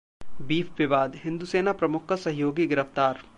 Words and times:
beef 0.43 0.79
विवाद: 0.79 1.15
हिंदू 1.23 1.45
सेना 1.45 1.73
प्रमुख 1.73 2.07
का 2.09 2.15
सहयोगी 2.15 2.67
गिरफ्तार 2.67 3.21